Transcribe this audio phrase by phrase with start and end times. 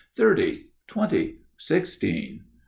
[0.17, 2.41] "Thirty, twenty, sixteen!